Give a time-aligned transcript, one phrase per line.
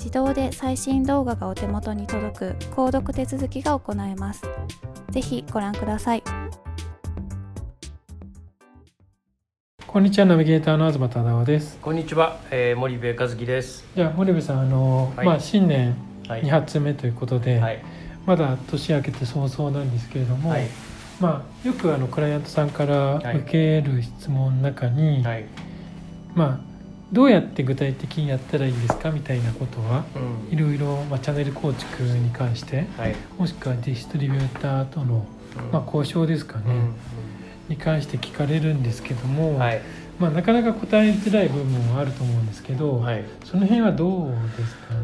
[0.00, 4.42] 自動で最新動画がお手元に届く購読手続きが行えます。
[5.10, 6.22] ぜひご覧ください。
[9.86, 11.76] こんにちは、ナビゲーターの東忠夫です。
[11.82, 13.84] こんにちは、えー、森部和樹です。
[13.94, 15.94] じゃあ、森部さん、あの、はい、まあ、新年
[16.42, 17.60] 二発目ということで。
[17.60, 17.84] はい、
[18.24, 20.48] まだ年明けて早々なんですけれども。
[20.48, 20.66] はい、
[21.20, 25.22] まあ、よくあのクライアントさんから受ける質問の中に。
[26.34, 26.69] まあ
[27.12, 30.04] どうやって具体的にやったらいいですかみたいなことは、
[30.50, 35.26] いろいろ、まあ、チャンネル構築に関して、はい、もしくはディストリビューターとの、
[35.72, 36.64] まあ、交渉ですかね、
[37.68, 39.80] に関して聞かれるんですけども、はい、
[40.20, 45.00] まあ、なかなか答えづらい部分もあると思うんですけど、はい、その辺はどうですかね？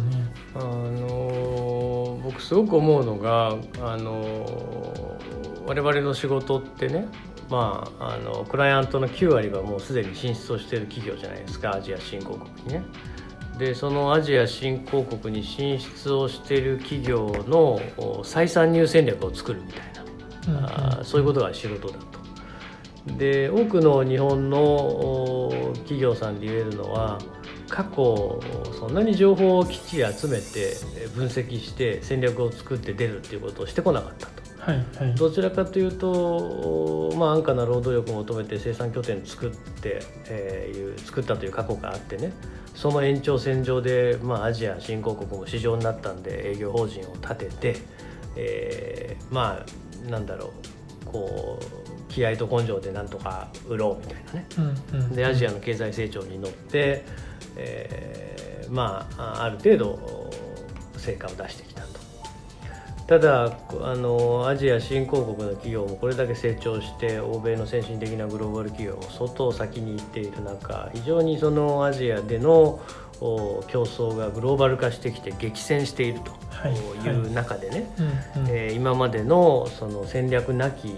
[0.54, 5.18] あの僕すごく思うのが、あの
[5.66, 7.08] 我々の仕事ってね
[7.48, 12.82] まあ、あのクライアントの9割はもうすでに進出をしている企業じゃないですかアジア新興国にね。
[13.58, 17.80] でそのアジア新興国に進出をしている企業の
[18.22, 19.92] 再参入戦略を作るみたい
[20.54, 22.16] な、うんうん、そういうことが仕事だと。
[23.16, 27.18] で多くの日本の企業さんで言えるのは
[27.68, 28.40] 過去
[28.78, 30.76] そんなに情報をきっちり集めて
[31.14, 34.45] 分析して戦略を作って出るっていうことをしてこなかったと。
[34.66, 42.32] はいはい、どちらかというと、まあ、安価な労働力を求めて生産拠点作って、えー、いう作ったという過去があってね。
[42.74, 47.76] その延長線上で、まあ、アジア新興国も市場になったんで営業法人を立てて、
[48.36, 49.64] えー、ま
[50.06, 50.52] あなんだろ
[51.02, 54.46] うこう気合と根性でなんとか売ろうみたいなね、
[54.92, 57.04] うんうん、でアジアの経済成長に乗って、
[57.56, 60.30] えー、まあある程度
[60.98, 61.65] 成果を出してき
[63.06, 72.80] ただあのアジア新興国の企業もこれだけ成長して欧米の先進的なグローバル企業も相当先に行っている中非常にそのアジアでの
[73.20, 76.68] 競争がグローバル化してきて激戦していると
[77.08, 77.86] いう中でね、
[78.48, 80.92] え今までのその戦略なき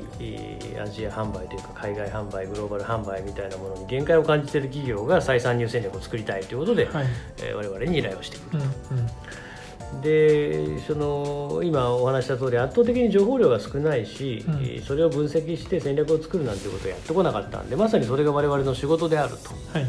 [0.83, 7.07] アジア販売というか海外販売グローバル販売みたいなものに限界を感じている企業が再参入戦略を作りたいということで、はい。
[7.43, 8.67] え我々に依頼をしてくると。
[8.95, 9.07] うんうん
[10.03, 19.87] でその今お話した通り圧倒的に情報量が少ないし、うん、それを分析して戦略を作るなんてことをやってこなかったんでまさにそれが我々の仕事であると、はい、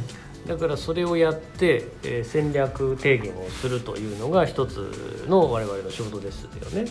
[0.47, 6.89] だからそれをやって、えー、戦略提言をするというのが一つの我々の仕事ですよね。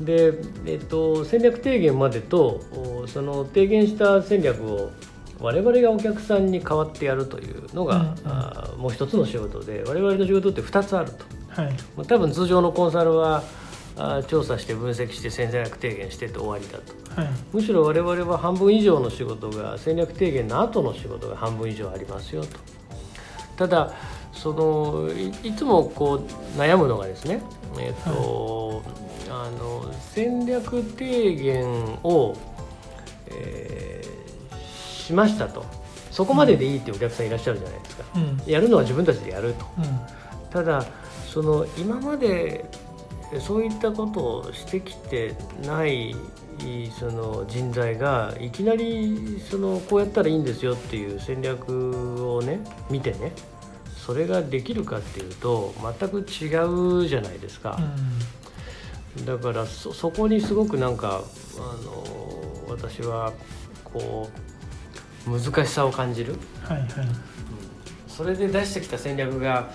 [0.00, 0.34] で、
[0.66, 2.60] えっと、戦略提言までと
[3.06, 4.90] その提言した戦略を
[5.40, 11.33] 我々がお客さんに代わってやるというのが、うんうん、あもう一つの仕事で我々の仕事って2つあると。
[11.54, 13.42] はい、多分通常のコンサルは
[13.96, 22.58] あ調査して分析して戦略提言してて終わりだと、はい、むしろ我々は半分以上の仕事が戦略提言の後の仕事が半分以上ありますよと。
[23.56, 23.92] ただ
[24.32, 25.08] その
[25.44, 27.40] いつもこう悩むのがですね、
[27.78, 28.82] えっと、
[29.30, 31.64] はい、あの戦略提言
[32.02, 32.36] を、
[33.28, 35.64] えー、しましたと。
[36.10, 39.84] そこまででいいってお客さんいらっしゃるじゃないですか、うん、やるのは自分たちでやると、うん、
[40.48, 40.86] ただ
[41.34, 42.64] その今まで
[43.40, 45.34] そういったことをしてきて
[45.66, 46.14] ない
[46.96, 53.32] その人材がいきなりそのこうやったらいいんですよっていう戦略をね見てね
[53.96, 57.80] それができるかっていうと全く違うじゃないですか、
[59.18, 61.24] うん、だからそこにすごくなんか
[61.56, 63.32] あの私は
[63.82, 64.30] こ
[65.26, 66.88] う難しさを感じる、はいはい、
[68.16, 69.70] それで出してきた戦略が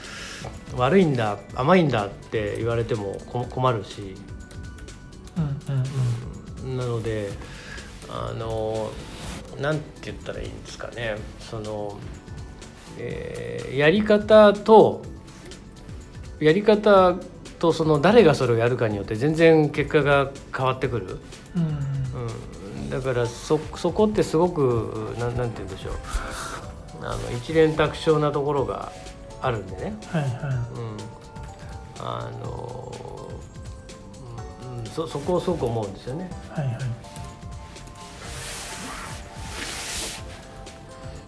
[0.77, 4.15] 悪いんだ甘いんだって言われても困るし、
[5.37, 7.31] うんうんうん、なので
[8.07, 8.91] あの
[9.59, 11.17] なんて言ったらいいんですかね。
[11.39, 11.99] その、
[12.97, 15.03] えー、やり方と
[16.39, 17.15] やり方
[17.59, 21.17] とその誰がそれをやるかによって全然結果が変わってくる、
[21.57, 21.63] うん、
[22.77, 25.93] うん、だからそそこってすごくなんなんて言うんでしょう
[27.01, 28.91] あの一連卓勝なところが
[29.41, 30.31] あるんでね、はいはい。
[30.31, 30.97] うん、
[31.99, 32.93] あの、
[34.77, 36.29] うん、そそこをすごく思うんですよね。
[36.51, 36.77] はいはい。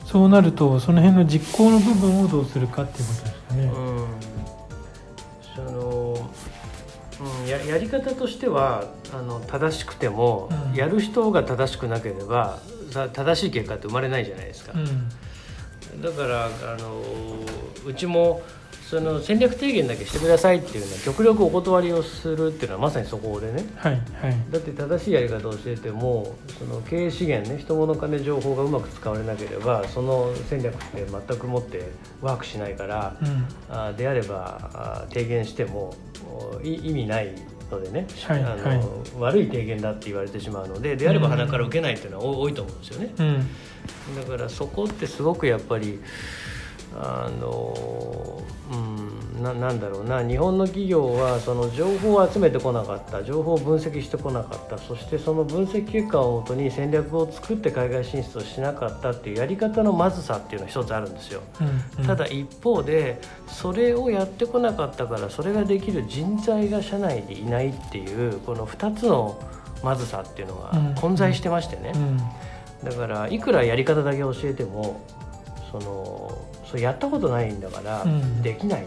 [0.06, 3.64] そうなるとその辺の実行の部分をどうするかっていうことですかね。
[3.64, 4.08] うん、
[5.56, 6.30] その
[7.22, 12.60] うん、ややり方としてはあの正しくても、うん、やる人が正しくなければ
[13.14, 14.74] 正しい結果って生まれないじゃないですか。
[14.76, 15.10] うん
[16.02, 16.50] だからあ
[16.80, 17.02] の
[17.86, 18.42] うちも
[18.92, 31.90] その戦略提言だけしてくださいっていうのは極力お断りをするっていうのはまさにそこでね、はいはい、だって正しいやり方を教えてもその経営資源ね人物金情報がうまく使われなければその戦略って全くもって
[32.22, 35.96] ワークしないから、うん、あであればあ提言しても
[36.62, 37.34] 意味ない
[37.72, 38.82] のでね、はい、あの、はい、
[39.20, 43.14] 悪い提言だって言われてしまうのでであれば鼻から受けないっていうのは多いと思うんですよね。
[43.18, 43.48] うん。
[44.16, 46.00] だからそこってすごくやっぱり
[46.96, 48.42] あの
[48.72, 50.28] うんななんだろうな。
[50.28, 53.24] 日本の企業はその情報を集めてこなかった。
[53.24, 54.78] 情報を分析してこなかった。
[54.78, 59.12] そしてその分析結果をもとに戦略を作って海外進出をしなかった。
[59.22, 69.40] っていうやり方のまずさっていうのは一つあるんですよ、うんうん、ただ一方でそれをやってこなかったからそれができる人材が社内にいないっていうこの2つの
[69.84, 72.18] まずさっていうのが混在してましてね、うんうん。
[72.84, 75.06] だからいくらやり方だけ教えても
[75.72, 76.38] その
[76.72, 78.06] それやったことないんだから
[78.42, 78.86] できない、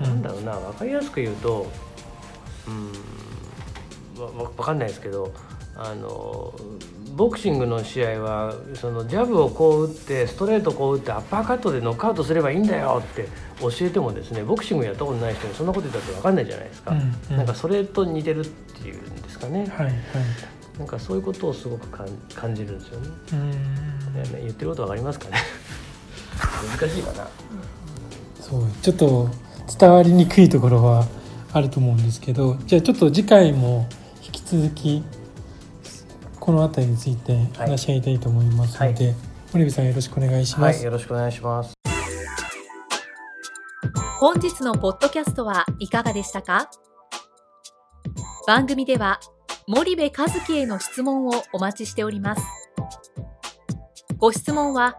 [0.00, 1.66] うん、なんだろうな分かりやすく言うと
[2.66, 2.70] う
[4.20, 5.32] んわ分かんないですけど
[5.74, 6.52] あの
[7.14, 13.28] ボクシングの試合はそのジャブをこう打ってストレートこう打ってアッパーカットでノックアウトすればいいんだよって
[13.60, 17.14] 教えてもですねボクシングやったことない人にそんなこと言ったって分かんないじゃないですか、うん。
[17.30, 19.60] うん、なんかそれと似てるっていうんですかね。
[19.60, 19.94] はいはい。
[20.78, 23.08] なんかそういうことをすごく感じるんですよね。
[24.32, 25.38] ね言ってることわかりますかね？
[26.78, 27.28] 難しいかな。
[28.40, 29.28] そうちょっと
[29.78, 31.06] 伝わりにくいところは
[31.52, 33.86] あると思うんですけどじゃあちょっと次回も
[34.24, 35.04] 引き続き
[36.40, 39.16] この辺りについて話し合いたいと思いますので、はい、
[39.52, 41.74] 森部さんよろしくお願いします、はい、よろしくお願いします。
[44.18, 46.70] 本日のポッドキャストはいかがでしたか？
[48.46, 49.20] 番組では
[49.66, 52.42] 森部和樹への質問をお待ちしております。
[54.16, 54.98] ご質問は